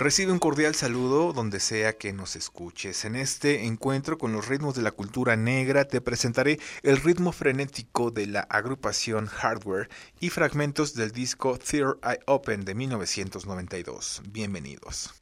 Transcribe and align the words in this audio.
Recibe 0.00 0.32
un 0.32 0.38
cordial 0.38 0.74
saludo 0.74 1.34
donde 1.34 1.60
sea 1.60 1.98
que 1.98 2.14
nos 2.14 2.34
escuches. 2.34 3.04
En 3.04 3.16
este 3.16 3.66
encuentro 3.66 4.16
con 4.16 4.32
los 4.32 4.48
ritmos 4.48 4.74
de 4.74 4.80
la 4.80 4.92
cultura 4.92 5.36
negra 5.36 5.84
te 5.84 6.00
presentaré 6.00 6.58
el 6.82 6.96
ritmo 6.96 7.32
frenético 7.32 8.10
de 8.10 8.26
la 8.26 8.40
agrupación 8.40 9.26
Hardware 9.26 9.90
y 10.18 10.30
fragmentos 10.30 10.94
del 10.94 11.10
disco 11.10 11.58
Third 11.58 11.98
Eye 12.02 12.20
Open 12.24 12.64
de 12.64 12.74
1992. 12.74 14.22
Bienvenidos. 14.30 15.12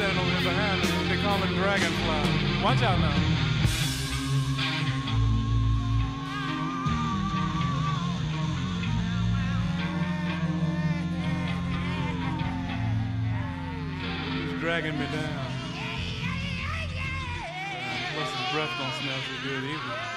Standing 0.00 0.18
over 0.18 0.30
here 0.30 0.50
behind 0.50 0.80
me. 0.80 1.14
They 1.14 1.22
call 1.22 1.36
him 1.36 1.54
Dragonfly. 1.54 2.64
Watch 2.64 2.82
out 2.82 2.98
now. 3.00 3.12
He's 14.32 14.58
dragging 14.60 14.98
me 14.98 15.04
down. 15.04 15.46
Plus 18.14 18.30
his 18.30 18.52
breath 18.54 18.70
don't 18.78 18.94
smell 19.02 19.20
so 19.20 19.48
good 19.48 19.64
either. 19.64 20.09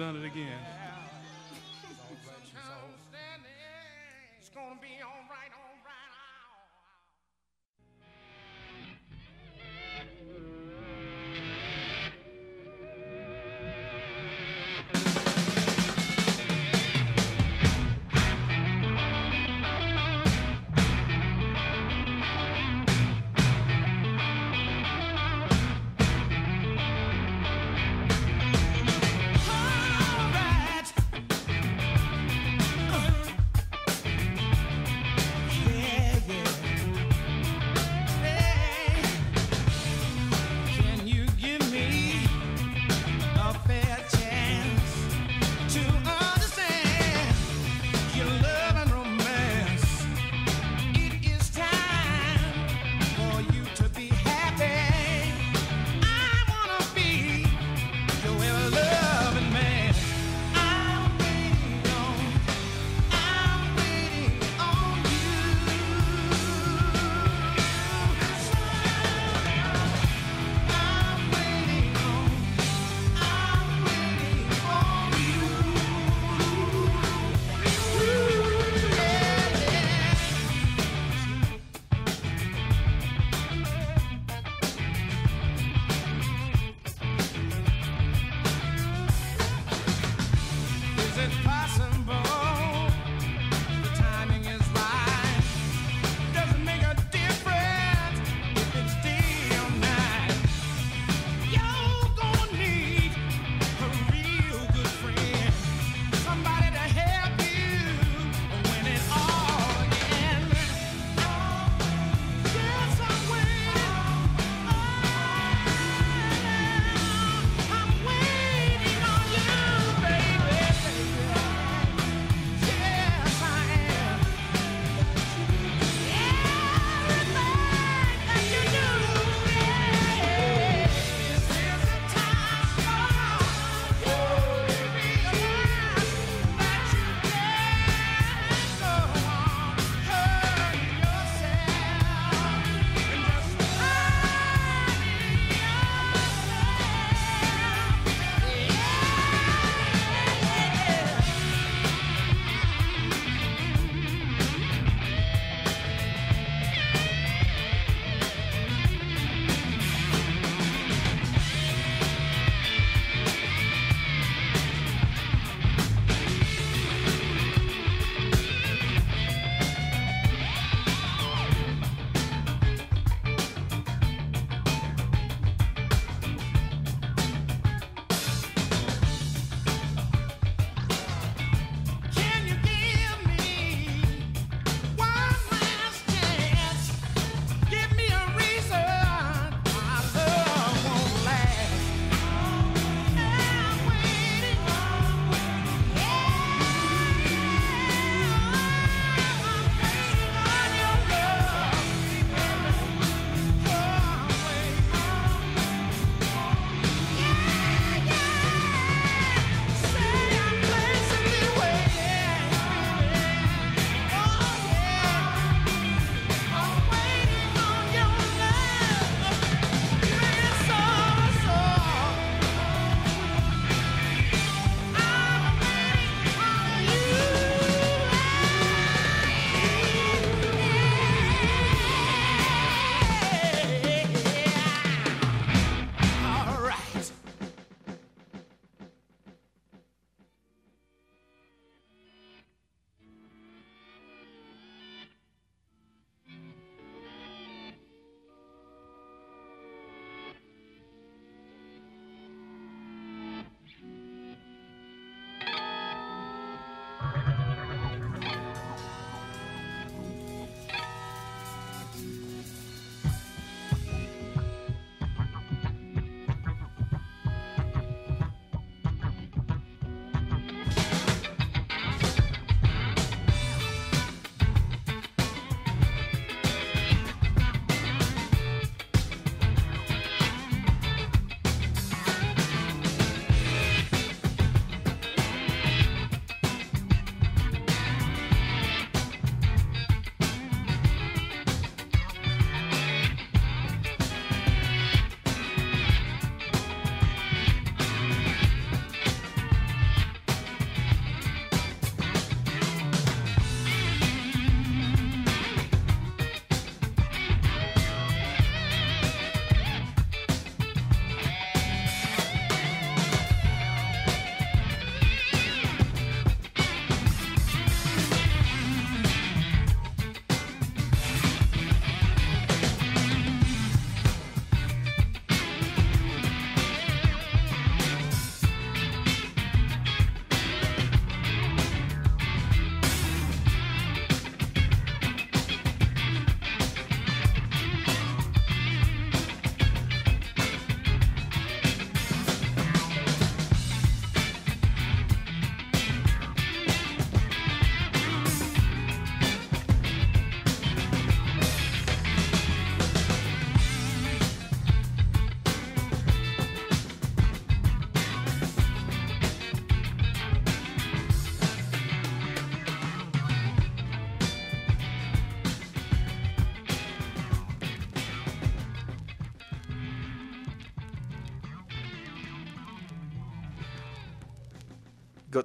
Done 0.00 0.16
it 0.16 0.24
again. 0.24 0.79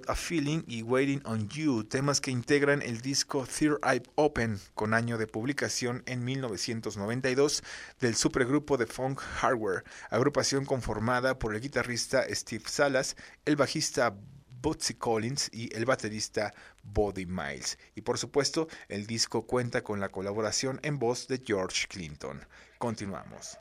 A 0.08 0.16
Feeling 0.16 0.64
y 0.68 0.82
Waiting 0.82 1.22
on 1.26 1.48
You, 1.50 1.84
temas 1.84 2.20
que 2.20 2.32
integran 2.32 2.82
el 2.82 3.02
disco 3.02 3.46
Third 3.46 3.80
Eye 3.84 4.04
Open, 4.16 4.60
con 4.74 4.94
año 4.94 5.18
de 5.18 5.28
publicación 5.28 6.04
en 6.06 6.24
1992 6.24 7.64
del 8.00 8.16
supergrupo 8.16 8.78
de 8.78 8.86
funk 8.86 9.20
Hardware, 9.20 9.84
agrupación 10.10 10.66
conformada 10.66 11.40
por 11.40 11.56
el 11.56 11.62
guitarrista 11.62 12.26
Steve 12.30 12.66
Salas, 12.68 13.16
el 13.46 13.56
bajista 13.56 14.16
Bootsy 14.62 14.96
Collins 14.96 15.50
y 15.54 15.74
el 15.76 15.86
baterista 15.86 16.54
Body 16.84 17.26
Miles. 17.26 17.78
Y 17.96 18.02
por 18.02 18.18
supuesto, 18.18 18.68
el 18.90 19.08
disco 19.08 19.46
cuenta 19.46 19.84
con 19.84 20.00
la 20.00 20.10
colaboración 20.10 20.80
en 20.84 21.00
voz 21.00 21.28
de 21.28 21.42
George 21.46 21.88
Clinton. 21.88 22.46
Continuamos. 22.78 23.58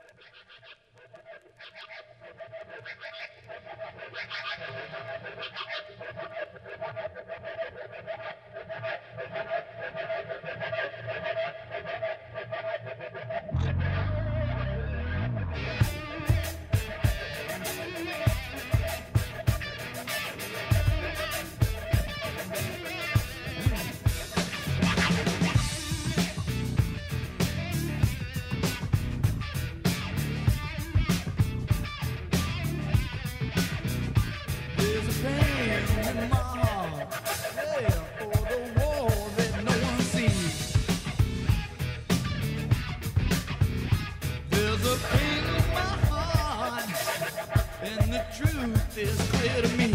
truth 48.33 48.99
is 48.99 49.21
clear 49.33 49.63
to 49.63 49.69
me. 49.77 49.93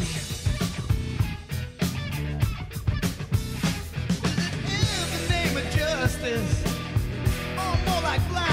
Is 4.67 4.89
it 4.93 5.13
in 5.13 5.21
the 5.21 5.29
name 5.29 5.57
of 5.57 5.63
justice? 5.71 6.63
Oh, 7.57 7.79
more 7.87 8.01
like 8.01 8.29
black? 8.29 8.48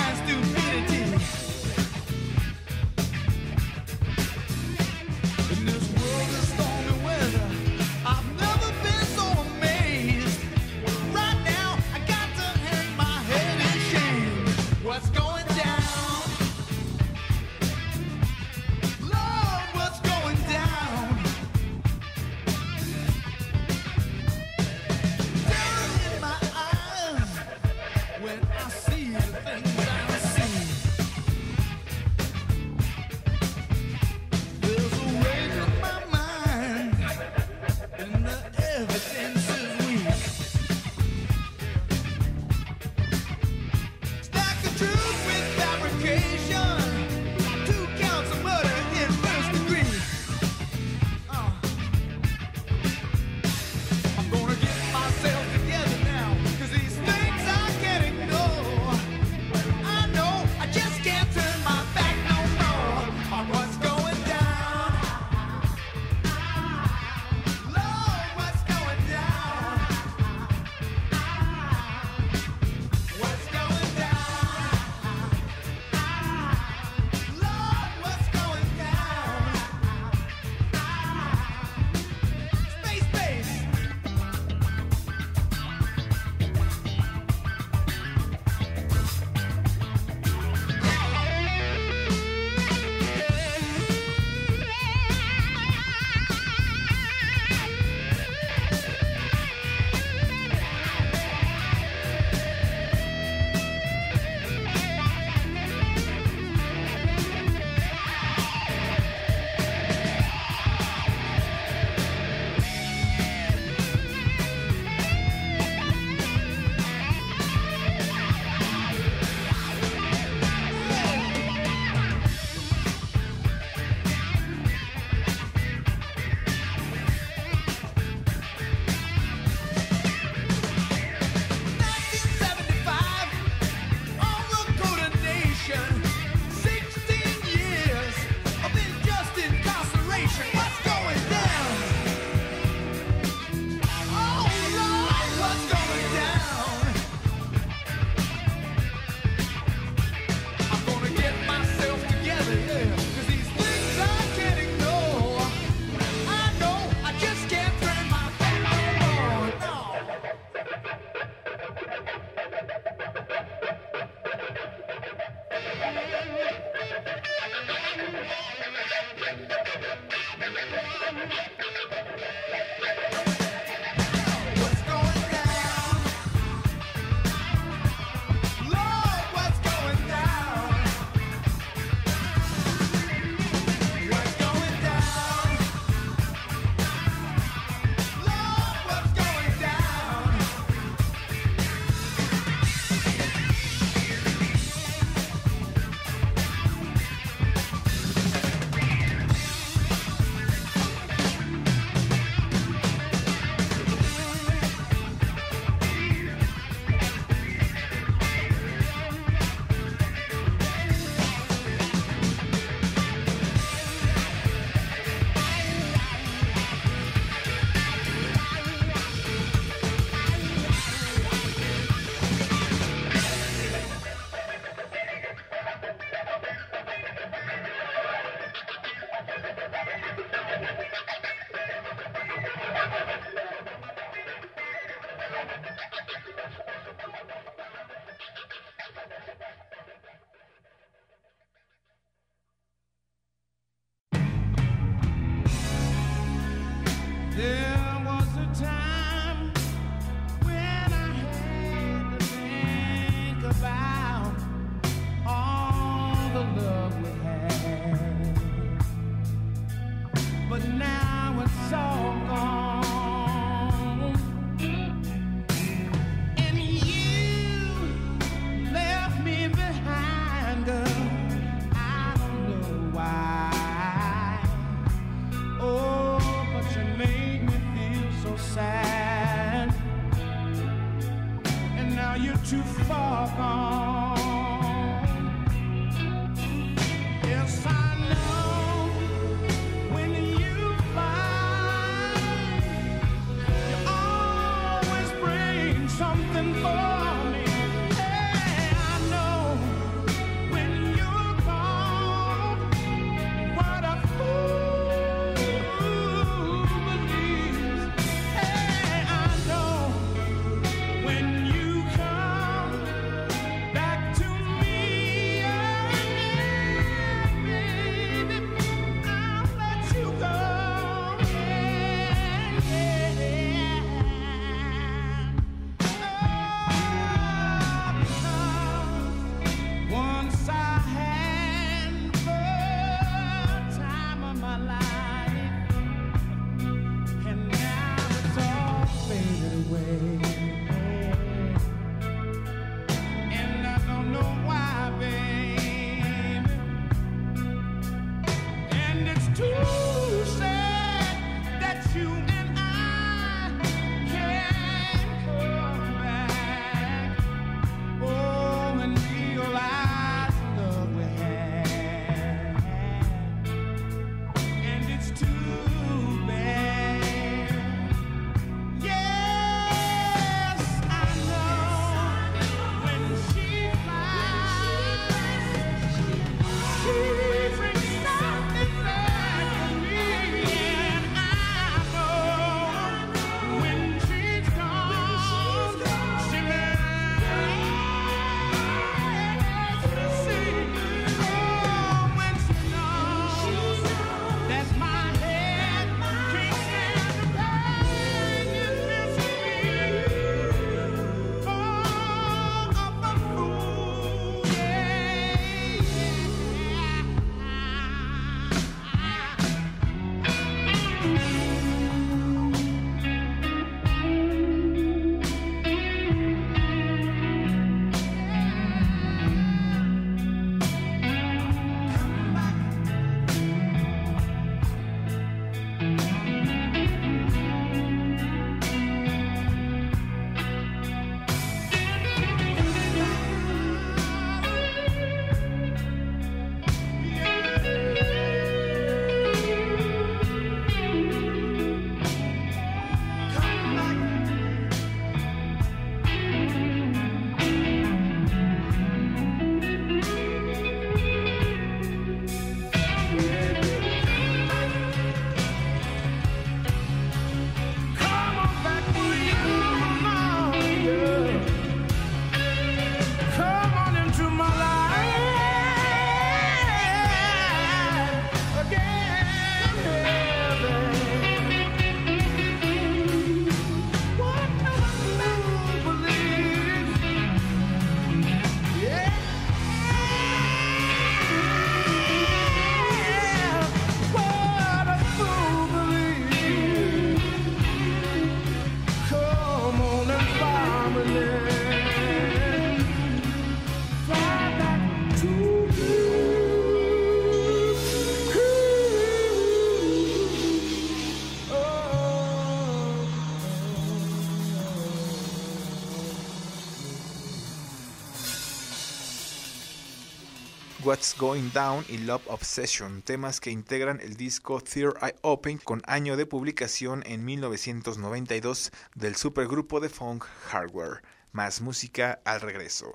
What's 510.86 511.16
Going 511.18 511.50
Down 511.52 511.84
y 511.88 511.98
Love 511.98 512.22
Obsession, 512.28 513.02
temas 513.02 513.40
que 513.40 513.50
integran 513.50 514.00
el 514.00 514.16
disco 514.16 514.60
Third 514.60 514.94
Eye 515.02 515.16
Open 515.22 515.58
con 515.58 515.82
año 515.84 516.16
de 516.16 516.26
publicación 516.26 517.02
en 517.06 517.24
1992 517.24 518.70
del 518.94 519.16
supergrupo 519.16 519.80
de 519.80 519.88
funk 519.88 520.24
Hardware. 520.48 521.02
Más 521.32 521.60
música 521.60 522.20
al 522.24 522.40
regreso. 522.40 522.94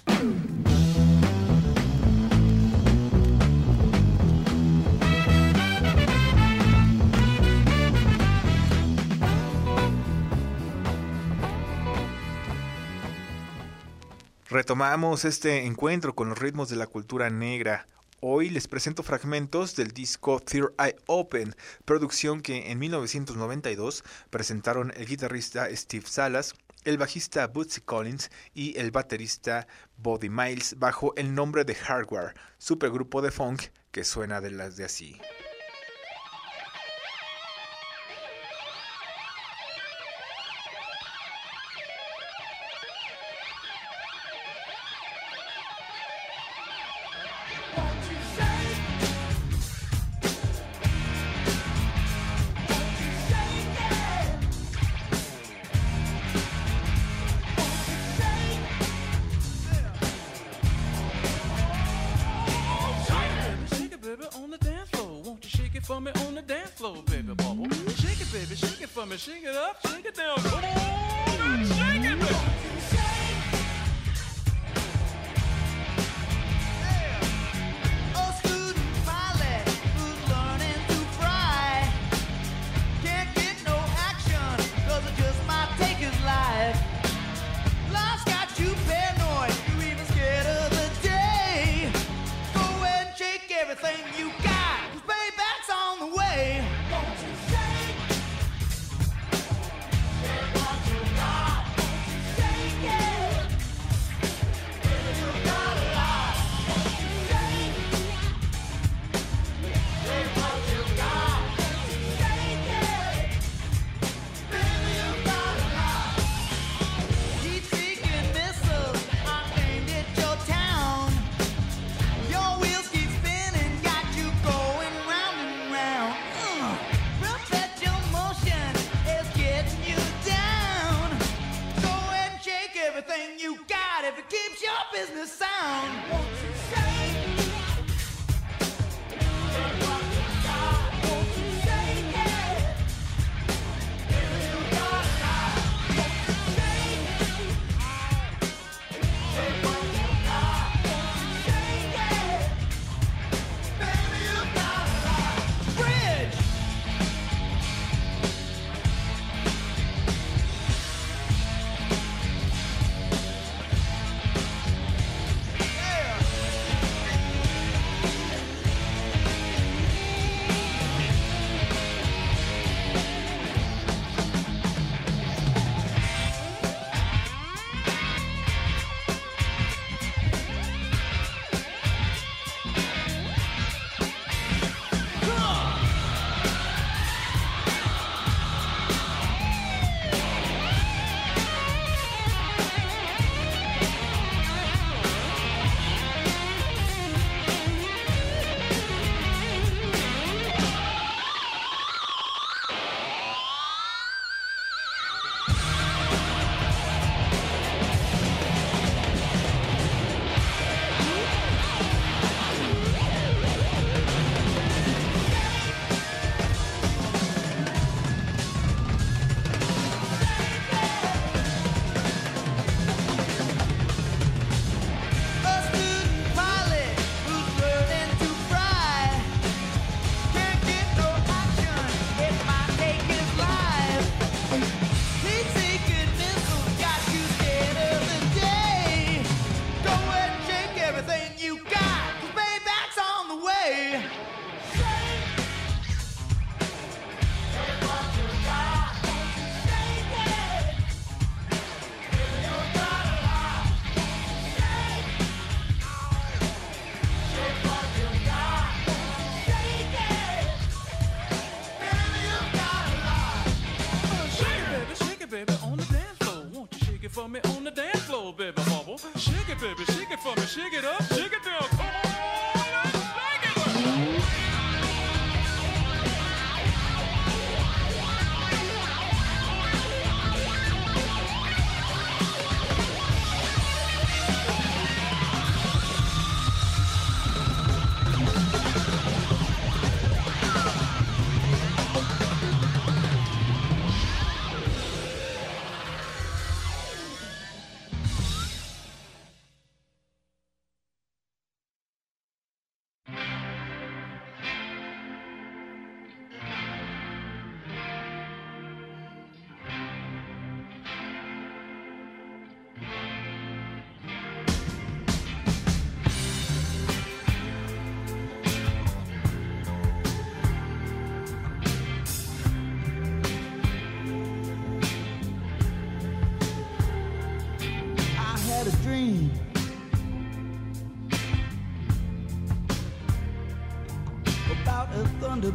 Retomamos 14.51 15.23
este 15.23 15.65
encuentro 15.65 16.13
con 16.13 16.27
los 16.27 16.37
ritmos 16.37 16.67
de 16.67 16.75
la 16.75 16.85
cultura 16.85 17.29
negra. 17.29 17.87
Hoy 18.19 18.49
les 18.49 18.67
presento 18.67 19.01
fragmentos 19.01 19.77
del 19.77 19.91
disco 19.91 20.41
Third 20.41 20.73
Eye 20.77 20.97
Open, 21.05 21.55
producción 21.85 22.41
que 22.41 22.69
en 22.69 22.77
1992 22.77 24.03
presentaron 24.29 24.91
el 24.97 25.05
guitarrista 25.05 25.73
Steve 25.73 26.05
Salas, 26.05 26.53
el 26.83 26.97
bajista 26.97 27.47
Bootsy 27.47 27.79
Collins 27.79 28.29
y 28.53 28.77
el 28.77 28.91
baterista 28.91 29.67
Body 29.95 30.27
Miles 30.27 30.77
bajo 30.77 31.15
el 31.15 31.33
nombre 31.33 31.63
de 31.63 31.75
Hardware, 31.75 32.33
supergrupo 32.57 33.21
de 33.21 33.31
funk 33.31 33.67
que 33.91 34.03
suena 34.03 34.41
de 34.41 34.51
las 34.51 34.75
de 34.75 34.83
así. 34.83 35.17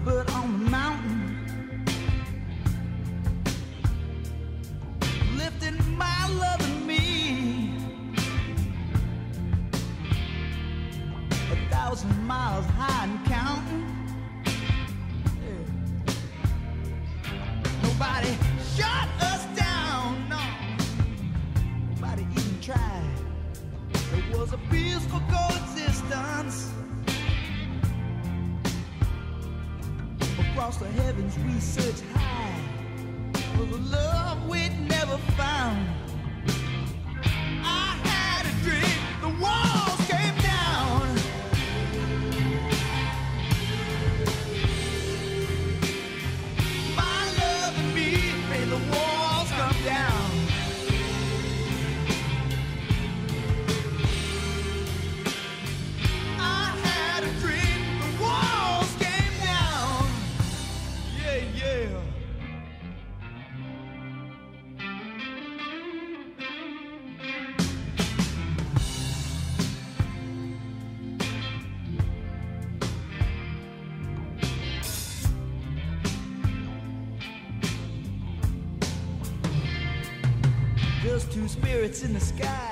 A 0.05 0.36
Yeah, 61.37 61.43
yeah. 61.55 62.01
Just 81.03 81.33
two 81.33 81.47
spirits 81.49 82.03
in 82.03 82.15
the 82.15 82.21
sky. 82.21 82.66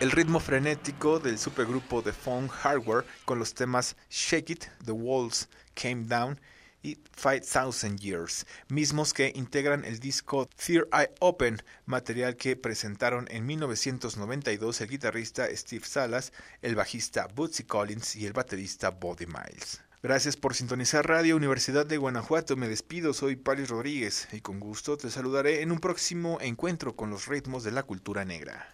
El 0.00 0.12
ritmo 0.12 0.40
frenético 0.40 1.20
del 1.20 1.38
supergrupo 1.38 2.00
de 2.00 2.14
Phone 2.14 2.48
Hardware 2.48 3.04
con 3.26 3.38
los 3.38 3.52
temas 3.52 3.96
Shake 4.08 4.48
It, 4.48 4.64
The 4.82 4.92
Walls 4.92 5.46
Came 5.74 6.06
Down 6.06 6.40
y 6.82 6.96
5000 7.18 7.98
Years, 7.98 8.46
mismos 8.70 9.12
que 9.12 9.30
integran 9.36 9.84
el 9.84 9.98
disco 9.98 10.48
Fear 10.56 10.88
I 10.90 11.10
Open, 11.20 11.62
material 11.84 12.36
que 12.36 12.56
presentaron 12.56 13.26
en 13.30 13.44
1992 13.44 14.80
el 14.80 14.88
guitarrista 14.88 15.54
Steve 15.54 15.84
Salas, 15.84 16.32
el 16.62 16.76
bajista 16.76 17.28
Bootsy 17.34 17.64
Collins 17.64 18.16
y 18.16 18.24
el 18.24 18.32
baterista 18.32 18.88
Buddy 18.88 19.26
Miles. 19.26 19.82
Gracias 20.02 20.38
por 20.38 20.54
sintonizar 20.54 21.06
Radio 21.06 21.36
Universidad 21.36 21.84
de 21.84 21.98
Guanajuato. 21.98 22.56
Me 22.56 22.68
despido, 22.68 23.12
soy 23.12 23.36
Paris 23.36 23.68
Rodríguez 23.68 24.28
y 24.32 24.40
con 24.40 24.60
gusto 24.60 24.96
te 24.96 25.10
saludaré 25.10 25.60
en 25.60 25.70
un 25.70 25.78
próximo 25.78 26.38
encuentro 26.40 26.96
con 26.96 27.10
los 27.10 27.26
ritmos 27.26 27.64
de 27.64 27.72
la 27.72 27.82
cultura 27.82 28.24
negra. 28.24 28.66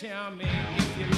Tell 0.00 0.30
me 0.30 0.44
if 0.76 1.12
you 1.12 1.17